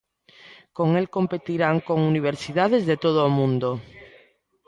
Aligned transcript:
Con 0.77 0.89
el 0.99 1.11
competirán 1.15 1.77
con 1.87 1.99
universidades 2.13 2.83
de 2.89 2.97
todo 2.97 3.19
o 3.27 3.33
mundo. 3.39 3.69